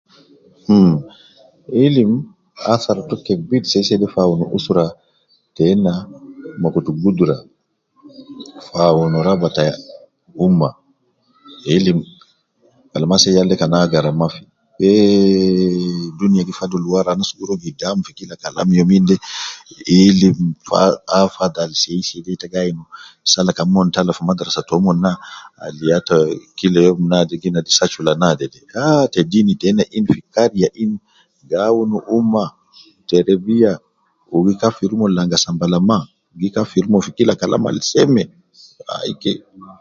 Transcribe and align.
Mh, 0.71 0.95
ilim 1.85 2.11
athar 2.73 2.97
to 3.09 3.15
kebir 3.25 3.63
seiseide 3.71 4.07
fi 4.13 4.19
awun 4.25 4.41
usra 4.57 4.85
tena 5.57 5.93
ma 6.61 6.67
kutu 6.73 6.91
gudra 7.03 7.37
fi 8.65 8.77
awun 8.89 9.13
raba 9.27 9.47
ta 9.57 9.63
ummah, 10.45 10.73
ilim, 11.75 11.99
Kalam 12.91 13.11
ase 13.15 13.29
yal 13.37 13.47
de 13.51 13.55
kan 13.61 13.73
agara 13.83 14.11
mafi, 14.21 14.43
ehh, 14.89 16.09
dunia 16.19 16.43
gi 16.47 16.53
fadul 16.59 16.83
wara 16.93 17.09
anas 17.15 17.31
gu 17.37 17.43
ruwa 17.47 17.61
gidam 17.63 17.97
fi 18.05 18.11
Kalam 18.43 18.69
youminde, 18.79 19.15
ilim 20.07 20.37
,fa 20.67 20.79
afadhal 21.23 21.71
seiseide 21.81 22.31
te 22.41 22.45
gi 22.51 22.57
ayin 22.61 22.79
sala 23.31 23.51
kan 23.57 23.67
mon 23.73 23.87
tala 23.95 24.11
fi 24.17 24.23
madrasa 24.29 24.61
tomon 24.69 24.97
na 25.05 25.11
al 25.65 25.77
ya 25.89 25.97
ta 26.07 26.17
kila 26.57 26.79
youm 26.87 26.99
naade 27.11 27.33
gi 27.41 27.49
nadi 27.53 27.71
secular 27.79 28.15
naade 28.21 28.45
ah 28.85 29.05
te 29.13 29.19
deeni 29.31 29.53
tena 29.61 29.83
in 29.97 30.03
fi 30.13 30.19
kariya 30.35 30.67
in 30.83 30.91
gi 31.47 31.57
awunu 31.67 31.97
ummah, 32.17 32.49
terebiya 33.09 33.71
wu 34.31 34.37
gi 34.47 34.53
kafir 34.63 34.89
omon 34.95 35.11
langa 35.17 35.37
sambala 35.45 35.77
mma, 35.85 35.97
gi 36.39 36.47
kafir 36.55 36.83
omon 36.89 37.01
fi 37.05 37.11
kila 37.17 37.33
Kalam 37.39 37.63
al 37.71 37.79
seme, 37.91 38.23
aike 38.97 39.31